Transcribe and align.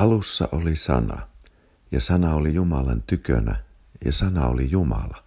Alussa 0.00 0.48
oli 0.52 0.76
sana, 0.76 1.28
ja 1.92 2.00
sana 2.00 2.34
oli 2.34 2.54
Jumalan 2.54 3.02
tykönä, 3.02 3.62
ja 4.04 4.12
sana 4.12 4.46
oli 4.46 4.70
Jumala. 4.70 5.24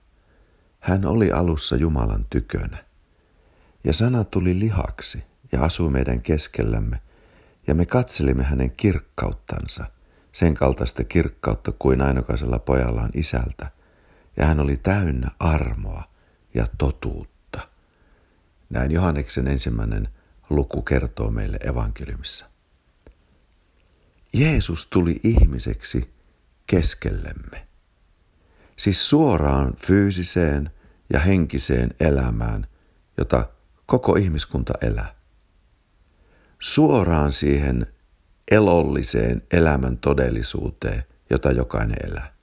Hän 0.79 1.05
oli 1.05 1.31
alussa 1.31 1.75
Jumalan 1.75 2.25
tykönä. 2.29 2.77
Ja 3.83 3.93
sana 3.93 4.23
tuli 4.23 4.59
lihaksi 4.59 5.23
ja 5.51 5.61
asui 5.63 5.89
meidän 5.89 6.21
keskellämme, 6.21 7.01
ja 7.67 7.75
me 7.75 7.85
katselimme 7.85 8.43
hänen 8.43 8.71
kirkkauttansa, 8.71 9.85
sen 10.31 10.53
kaltaista 10.53 11.03
kirkkautta 11.03 11.71
kuin 11.79 12.01
ainokaisella 12.01 12.59
pojallaan 12.59 13.11
isältä, 13.13 13.71
ja 14.37 14.45
hän 14.45 14.59
oli 14.59 14.77
täynnä 14.77 15.31
armoa 15.39 16.03
ja 16.53 16.67
totuutta. 16.77 17.59
Näin 18.69 18.91
Johanneksen 18.91 19.47
ensimmäinen 19.47 20.09
luku 20.49 20.81
kertoo 20.81 21.31
meille 21.31 21.57
evankeliumissa. 21.57 22.52
Jeesus 24.33 24.87
tuli 24.87 25.19
ihmiseksi 25.23 26.13
keskellemme. 26.67 27.67
Siis 28.77 29.09
suoraan 29.09 29.73
fyysiseen 29.75 30.69
ja 31.13 31.19
henkiseen 31.19 31.89
elämään, 31.99 32.67
jota 33.17 33.49
koko 33.85 34.15
ihmiskunta 34.15 34.73
elää. 34.81 35.15
Suoraan 36.59 37.31
siihen 37.31 37.87
elolliseen 38.51 39.41
elämän 39.51 39.97
todellisuuteen, 39.97 41.03
jota 41.29 41.51
jokainen 41.51 41.97
elää. 42.03 42.33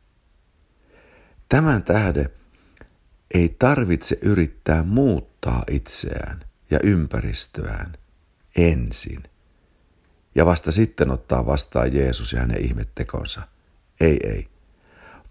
Tämän 1.48 1.82
tähden 1.82 2.30
ei 3.34 3.56
tarvitse 3.58 4.18
yrittää 4.22 4.82
muuttaa 4.82 5.64
itseään 5.70 6.40
ja 6.70 6.78
ympäristöään 6.82 7.92
ensin 8.56 9.29
ja 10.34 10.46
vasta 10.46 10.72
sitten 10.72 11.10
ottaa 11.10 11.46
vastaan 11.46 11.94
Jeesus 11.94 12.32
ja 12.32 12.40
hänen 12.40 12.64
ihmettekonsa. 12.64 13.42
Ei, 14.00 14.18
ei. 14.24 14.48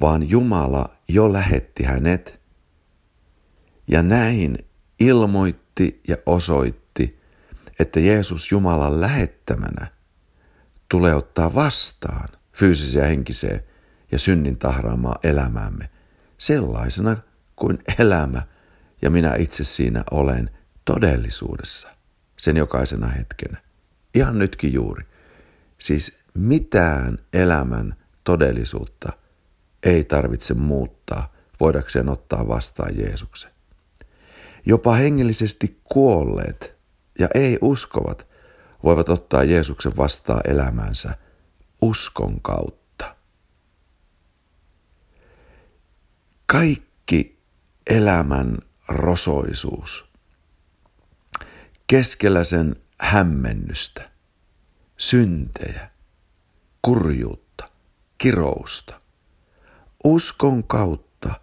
Vaan 0.01 0.29
Jumala 0.29 0.89
jo 1.07 1.33
lähetti 1.33 1.83
hänet 1.83 2.39
ja 3.87 4.03
näin 4.03 4.57
ilmoitti 4.99 6.01
ja 6.07 6.17
osoitti, 6.25 7.19
että 7.79 7.99
Jeesus 7.99 8.51
Jumalan 8.51 9.01
lähettämänä 9.01 9.87
tulee 10.89 11.15
ottaa 11.15 11.55
vastaan 11.55 12.29
fyysiseen, 12.53 13.07
henkiseen 13.07 13.63
ja 14.11 14.19
synnin 14.19 14.57
tahraamaa 14.57 15.19
elämäämme 15.23 15.89
sellaisena 16.37 17.17
kuin 17.55 17.79
elämä 17.99 18.41
ja 19.01 19.09
minä 19.09 19.35
itse 19.35 19.63
siinä 19.63 20.03
olen 20.11 20.49
todellisuudessa 20.85 21.89
sen 22.37 22.57
jokaisena 22.57 23.07
hetkenä. 23.07 23.68
Ihan 24.13 24.39
nytkin 24.39 24.73
juuri. 24.73 25.03
Siis 25.77 26.19
mitään 26.33 27.17
elämän 27.33 27.95
todellisuutta 28.23 29.13
ei 29.83 30.03
tarvitse 30.03 30.53
muuttaa 30.53 31.33
voidakseen 31.59 32.09
ottaa 32.09 32.47
vastaan 32.47 32.97
Jeesuksen. 32.97 33.51
Jopa 34.65 34.95
hengellisesti 34.95 35.79
kuolleet 35.83 36.75
ja 37.19 37.27
ei 37.35 37.57
uskovat 37.61 38.27
voivat 38.83 39.09
ottaa 39.09 39.43
Jeesuksen 39.43 39.97
vastaan 39.97 40.41
elämänsä 40.47 41.17
uskon 41.81 42.41
kautta. 42.41 43.15
Kaikki 46.45 47.39
elämän 47.89 48.57
rosoisuus 48.87 50.05
keskellä 51.87 52.43
sen 52.43 52.75
hämmennystä, 52.99 54.09
syntejä, 54.97 55.89
kurjuutta, 56.81 57.69
kirousta. 58.17 59.01
Uskon 60.03 60.63
kautta 60.63 61.39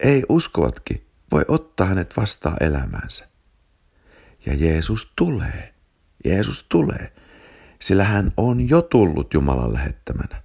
ei 0.00 0.24
uskovatkin 0.28 1.06
voi 1.32 1.44
ottaa 1.48 1.86
hänet 1.86 2.16
vastaan 2.16 2.56
elämäänsä. 2.60 3.28
Ja 4.46 4.54
Jeesus 4.54 5.12
tulee. 5.16 5.74
Jeesus 6.24 6.66
tulee, 6.68 7.12
sillä 7.82 8.04
hän 8.04 8.32
on 8.36 8.68
jo 8.68 8.82
tullut 8.82 9.34
Jumalan 9.34 9.72
lähettämänä. 9.72 10.42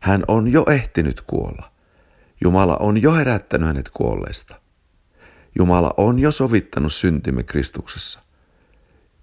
Hän 0.00 0.24
on 0.28 0.48
jo 0.48 0.64
ehtinyt 0.70 1.20
kuolla. 1.20 1.72
Jumala 2.40 2.76
on 2.76 3.02
jo 3.02 3.14
herättänyt 3.14 3.66
hänet 3.66 3.90
kuolleesta. 3.90 4.60
Jumala 5.58 5.94
on 5.96 6.18
jo 6.18 6.30
sovittanut 6.30 6.92
syntimme 6.92 7.42
Kristuksessa. 7.42 8.22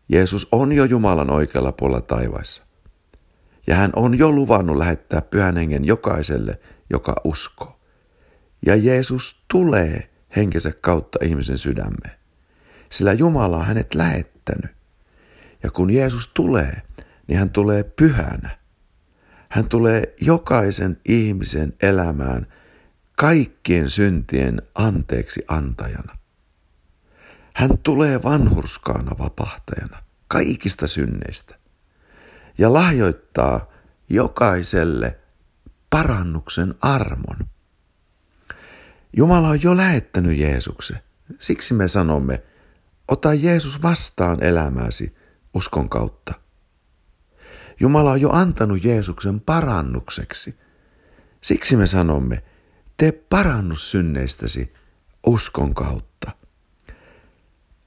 Jeesus 0.10 0.48
on 0.52 0.72
jo 0.72 0.86
Jumalan 0.86 1.32
oikealla 1.32 1.72
puolella 1.72 2.02
taivaissa. 2.02 2.64
Ja 3.68 3.76
hän 3.76 3.92
on 3.96 4.18
jo 4.18 4.32
luvannut 4.32 4.78
lähettää 4.78 5.22
pyhän 5.22 5.58
hengen 5.58 5.86
jokaiselle, 5.86 6.60
joka 6.90 7.16
uskoo. 7.24 7.80
Ja 8.66 8.76
Jeesus 8.76 9.44
tulee 9.48 10.10
henkensä 10.36 10.72
kautta 10.82 11.20
ihmisen 11.22 11.58
sydämeen. 11.58 12.20
Sillä 12.90 13.14
Jumala 13.14 13.58
on 13.58 13.66
hänet 13.66 13.96
lähettänyt. 13.96 14.72
Ja 15.64 15.72
kun 15.72 15.90
Jeesus 15.90 16.32
tulee, 16.34 16.82
niin 17.28 17.40
hän 17.40 17.50
tulee 17.50 17.84
pyhänä. 17.84 18.58
Hän 19.50 19.70
tulee 19.70 20.14
jokaisen 20.22 21.02
ihmisen 21.06 21.74
elämään 21.82 22.48
kaikkien 23.16 23.90
syntien 23.90 24.62
anteeksi 24.76 25.44
antajana. 25.48 26.18
Hän 27.60 27.78
tulee 27.78 28.24
vanhurskaana 28.24 29.12
vapahtajana 29.20 30.04
kaikista 30.28 30.88
synneistä 30.88 31.56
ja 32.58 32.74
lahjoittaa 32.74 33.72
jokaiselle 34.10 35.20
parannuksen 35.90 36.76
armon. 36.82 37.38
Jumala 39.18 39.48
on 39.48 39.62
jo 39.62 39.78
lähettänyt 39.78 40.38
Jeesuksen. 40.38 41.02
Siksi 41.40 41.74
me 41.74 41.88
sanomme, 41.88 42.44
ota 43.08 43.34
Jeesus 43.34 43.82
vastaan 43.82 44.44
elämääsi 44.44 45.16
uskon 45.54 45.90
kautta. 45.90 46.34
Jumala 47.80 48.12
on 48.12 48.22
jo 48.22 48.30
antanut 48.32 48.84
Jeesuksen 48.84 49.42
parannukseksi. 49.42 50.60
Siksi 51.42 51.76
me 51.76 51.88
sanomme, 51.88 52.44
tee 52.98 53.12
parannus 53.12 53.92
synneistäsi 53.92 54.74
uskon 55.26 55.76
kautta. 55.76 56.09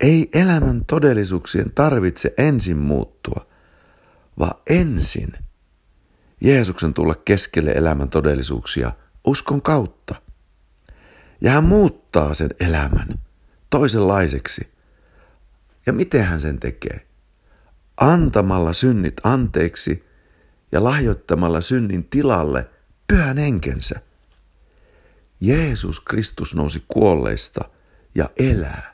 Ei 0.03 0.29
elämän 0.35 0.85
todellisuuksien 0.85 1.73
tarvitse 1.75 2.35
ensin 2.39 2.77
muuttua, 2.77 3.47
vaan 4.39 4.61
ensin 4.71 5.33
Jeesuksen 6.41 6.95
tulla 6.95 7.15
keskelle 7.15 7.71
elämän 7.71 8.09
todellisuuksia 8.09 8.93
uskon 9.25 9.63
kautta. 9.63 10.15
Ja 11.41 11.51
hän 11.51 11.65
muuttaa 11.65 12.35
sen 12.35 12.51
elämän 12.61 13.19
toisenlaiseksi. 13.71 14.73
Ja 15.87 15.93
miten 15.93 16.25
hän 16.25 16.41
sen 16.41 16.61
tekee? 16.61 17.07
Antamalla 17.97 18.73
synnit 18.73 19.15
anteeksi 19.23 20.05
ja 20.73 20.85
lahjoittamalla 20.85 21.61
synnin 21.61 22.05
tilalle 22.05 22.71
pyhän 23.07 23.39
henkensä. 23.39 24.01
Jeesus 25.41 26.01
Kristus 26.01 26.55
nousi 26.55 26.85
kuolleista 26.89 27.61
ja 28.15 28.31
elää 28.39 28.92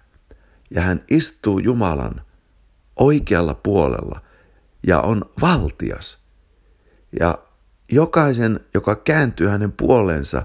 ja 0.70 0.82
hän 0.82 1.04
istuu 1.10 1.58
Jumalan 1.58 2.22
oikealla 2.98 3.54
puolella 3.54 4.22
ja 4.86 5.00
on 5.00 5.30
valtias. 5.40 6.18
Ja 7.20 7.38
jokaisen, 7.92 8.60
joka 8.74 8.96
kääntyy 8.96 9.48
hänen 9.48 9.72
puoleensa, 9.72 10.42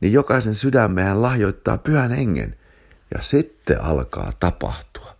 niin 0.00 0.12
jokaisen 0.12 0.54
sydämeen 0.54 1.06
hän 1.06 1.22
lahjoittaa 1.22 1.78
pyhän 1.78 2.10
hengen. 2.10 2.58
Ja 3.14 3.22
sitten 3.22 3.84
alkaa 3.84 4.32
tapahtua. 4.40 5.16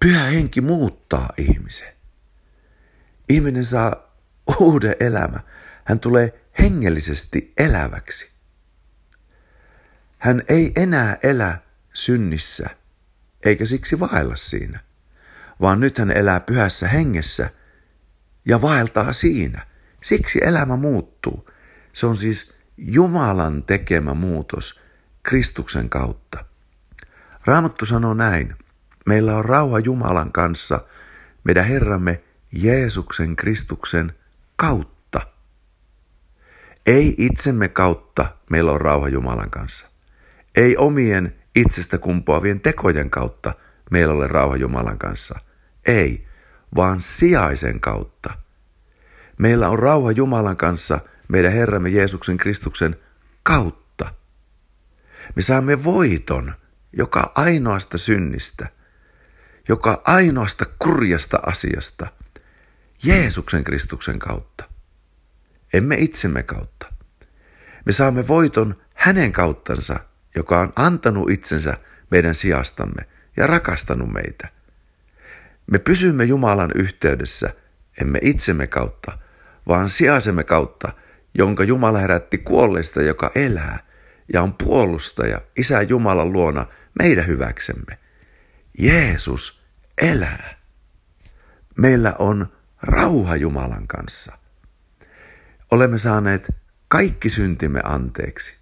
Pyhä 0.00 0.24
henki 0.24 0.60
muuttaa 0.60 1.28
ihmisen. 1.36 1.92
Ihminen 3.28 3.64
saa 3.64 4.16
uuden 4.60 4.96
elämä. 5.00 5.40
Hän 5.84 6.00
tulee 6.00 6.44
hengellisesti 6.58 7.52
eläväksi. 7.58 8.30
Hän 10.18 10.42
ei 10.48 10.72
enää 10.76 11.16
elä 11.22 11.58
synnissä– 11.94 12.70
eikä 13.44 13.66
siksi 13.66 14.00
vaella 14.00 14.36
siinä, 14.36 14.80
vaan 15.60 15.80
nyt 15.80 15.98
hän 15.98 16.10
elää 16.10 16.40
pyhässä 16.40 16.88
hengessä 16.88 17.50
ja 18.44 18.62
vaeltaa 18.62 19.12
siinä. 19.12 19.66
Siksi 20.02 20.40
elämä 20.42 20.76
muuttuu. 20.76 21.50
Se 21.92 22.06
on 22.06 22.16
siis 22.16 22.52
Jumalan 22.76 23.62
tekemä 23.62 24.14
muutos 24.14 24.80
Kristuksen 25.22 25.88
kautta. 25.88 26.44
Raamattu 27.44 27.86
sanoo 27.86 28.14
näin. 28.14 28.56
Meillä 29.06 29.36
on 29.36 29.44
rauha 29.44 29.78
Jumalan 29.78 30.32
kanssa, 30.32 30.86
meidän 31.44 31.64
Herramme 31.64 32.22
Jeesuksen 32.52 33.36
Kristuksen 33.36 34.12
kautta. 34.56 35.20
Ei 36.86 37.14
itsemme 37.18 37.68
kautta 37.68 38.36
meillä 38.50 38.72
on 38.72 38.80
rauha 38.80 39.08
Jumalan 39.08 39.50
kanssa. 39.50 39.86
Ei 40.54 40.76
omien 40.76 41.37
itsestä 41.60 41.98
kumpuavien 41.98 42.60
tekojen 42.60 43.10
kautta 43.10 43.52
meillä 43.90 44.14
ole 44.14 44.26
rauha 44.26 44.56
Jumalan 44.56 44.98
kanssa. 44.98 45.38
Ei, 45.86 46.26
vaan 46.76 47.00
sijaisen 47.00 47.80
kautta. 47.80 48.34
Meillä 49.38 49.68
on 49.68 49.78
rauha 49.78 50.10
Jumalan 50.12 50.56
kanssa 50.56 51.00
meidän 51.28 51.52
Herramme 51.52 51.88
Jeesuksen 51.88 52.36
Kristuksen 52.36 52.96
kautta. 53.42 54.14
Me 55.36 55.42
saamme 55.42 55.84
voiton 55.84 56.54
joka 56.92 57.32
ainoasta 57.34 57.98
synnistä, 57.98 58.68
joka 59.68 60.02
ainoasta 60.04 60.64
kurjasta 60.78 61.38
asiasta 61.46 62.06
Jeesuksen 63.04 63.64
Kristuksen 63.64 64.18
kautta. 64.18 64.64
Emme 65.72 65.96
itsemme 65.98 66.42
kautta. 66.42 66.92
Me 67.84 67.92
saamme 67.92 68.28
voiton 68.28 68.82
hänen 68.94 69.32
kauttansa, 69.32 70.00
joka 70.38 70.60
on 70.60 70.72
antanut 70.76 71.30
itsensä 71.30 71.76
meidän 72.10 72.34
sijastamme 72.34 73.02
ja 73.36 73.46
rakastanut 73.46 74.12
meitä. 74.12 74.48
Me 75.66 75.78
pysymme 75.78 76.24
Jumalan 76.24 76.70
yhteydessä, 76.74 77.50
emme 78.00 78.18
itsemme 78.22 78.66
kautta, 78.66 79.18
vaan 79.68 79.88
sijaisemme 79.90 80.44
kautta, 80.44 80.92
jonka 81.34 81.64
Jumala 81.64 81.98
herätti 81.98 82.38
kuolleista, 82.38 83.02
joka 83.02 83.30
elää 83.34 83.78
ja 84.32 84.42
on 84.42 84.54
puolustaja 84.54 85.40
Isä 85.56 85.82
Jumalan 85.82 86.32
luona 86.32 86.66
meidän 86.98 87.26
hyväksemme. 87.26 87.98
Jeesus 88.78 89.62
elää. 90.02 90.54
Meillä 91.76 92.14
on 92.18 92.52
rauha 92.82 93.36
Jumalan 93.36 93.86
kanssa. 93.86 94.38
Olemme 95.70 95.98
saaneet 95.98 96.54
kaikki 96.88 97.28
syntimme 97.28 97.80
anteeksi. 97.84 98.57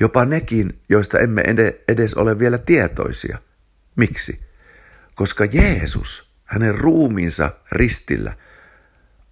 Jopa 0.00 0.24
nekin, 0.24 0.82
joista 0.88 1.18
emme 1.18 1.42
edes 1.88 2.14
ole 2.14 2.38
vielä 2.38 2.58
tietoisia. 2.58 3.38
Miksi? 3.96 4.40
Koska 5.14 5.44
Jeesus, 5.44 6.30
hänen 6.44 6.74
ruumiinsa 6.74 7.50
ristillä, 7.72 8.36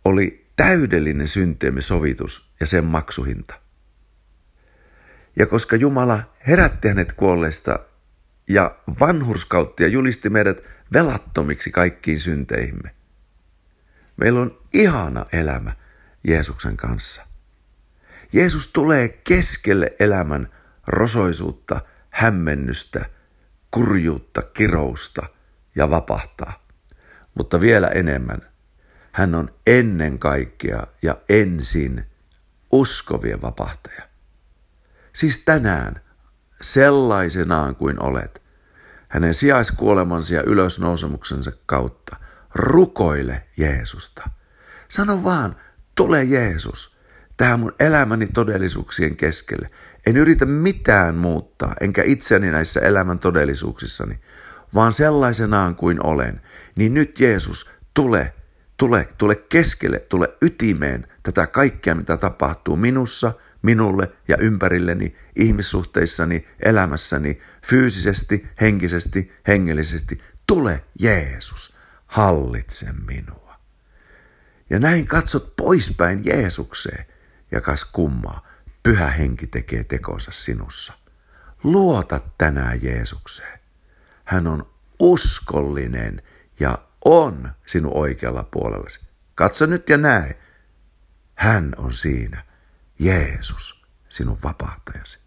oli 0.05 0.47
täydellinen 0.57 1.29
syntiemme 1.29 1.81
sovitus 1.81 2.51
ja 2.61 2.67
sen 2.67 2.85
maksuhinta. 2.85 3.61
Ja 5.37 5.47
koska 5.47 5.77
Jumala 5.77 6.33
herätti 6.47 6.89
hänet 6.89 7.13
kuolleista 7.13 7.79
ja 8.49 8.79
vanhurskautti 9.01 9.83
ja 9.83 9.89
julisti 9.89 10.31
meidät 10.31 10.63
velattomiksi 10.93 11.71
kaikkiin 11.71 12.21
synteihimme, 12.21 12.91
meillä 14.17 14.41
on 14.41 14.59
ihana 14.75 15.27
elämä 15.33 15.73
Jeesuksen 16.25 16.77
kanssa. 16.77 17.26
Jeesus 18.33 18.69
tulee 18.69 19.09
keskelle 19.09 19.97
elämän 20.01 20.49
rosoisuutta, 20.87 21.81
hämmennystä, 22.11 23.05
kurjuutta, 23.71 24.43
kirousta 24.43 25.27
ja 25.77 25.91
vapahtaa. 25.91 26.67
Mutta 27.35 27.61
vielä 27.61 27.89
enemmän, 27.89 28.43
hän 29.13 29.35
on 29.35 29.55
ennen 29.67 30.19
kaikkea 30.19 30.87
ja 31.03 31.17
ensin 31.29 32.05
uskovien 32.73 33.43
vapahtaja. 33.43 34.03
Siis 35.13 35.39
tänään, 35.39 36.01
sellaisenaan 36.63 37.77
kuin 37.77 38.03
olet, 38.03 38.43
hänen 39.09 39.35
sijaiskuolemansa 39.35 40.35
ja 40.35 40.43
ylösnousemuksensa 40.43 41.53
kautta, 41.67 42.17
rukoile 42.55 43.47
Jeesusta. 43.57 44.31
Sano 44.89 45.25
vaan, 45.25 45.57
tule 45.95 46.25
Jeesus– 46.25 46.96
tähän 47.37 47.61
mun 47.61 47.75
elämäni 47.81 48.27
todellisuuksien 48.27 49.17
keskelle. 49.17 49.71
En 50.07 50.17
yritä 50.17 50.47
mitään 50.47 51.15
muuttaa, 51.15 51.75
enkä 51.81 52.03
itseäni 52.05 52.51
näissä 52.51 52.81
elämän 52.81 53.19
todellisuuksissani, 53.19 54.21
vaan 54.75 54.93
sellaisenaan 54.93 55.77
kuin 55.77 56.07
olen. 56.07 56.41
Niin 56.77 56.95
nyt 56.95 57.21
Jeesus, 57.21 57.71
tule, 57.95 58.35
tule, 58.77 59.09
tule 59.19 59.35
keskelle, 59.37 59.99
tule 59.99 60.29
ytimeen 60.43 61.07
tätä 61.23 61.47
kaikkea, 61.47 61.95
mitä 61.95 62.17
tapahtuu 62.17 62.77
minussa, 62.77 63.33
minulle 63.63 64.13
ja 64.29 64.37
ympärilleni, 64.41 65.17
ihmissuhteissani, 65.37 66.47
elämässäni, 66.63 67.41
fyysisesti, 67.67 68.47
henkisesti, 68.61 69.33
hengellisesti. 69.49 70.19
Tule 70.47 70.85
Jeesus, 71.01 71.75
hallitse 72.07 72.87
minua. 73.07 73.57
Ja 74.71 74.79
näin 74.79 75.07
katsot 75.07 75.57
poispäin 75.57 76.23
Jeesukseen 76.25 77.07
ja 77.51 77.61
kas 77.61 77.85
kummaa, 77.85 78.47
pyhä 78.83 79.07
henki 79.07 79.47
tekee 79.47 79.85
tekonsa 79.85 80.31
sinussa. 80.31 80.93
Luota 81.65 82.21
tänään 82.39 82.83
Jeesukseen. 82.83 83.61
Hän 84.25 84.47
on 84.47 84.71
uskollinen 84.99 86.23
ja 86.61 86.79
on 87.05 87.53
sinun 87.67 87.93
oikealla 87.95 88.43
puolellasi. 88.43 89.01
Katso 89.35 89.67
nyt 89.67 89.89
ja 89.89 89.97
näe. 89.97 90.39
Hän 91.35 91.73
on 91.77 91.93
siinä. 91.93 92.45
Jeesus, 92.99 93.83
sinun 94.09 94.39
vapahtajasi. 94.43 95.26